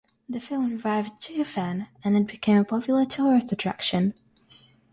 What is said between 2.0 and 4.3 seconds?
and it became a popular tourist attraction.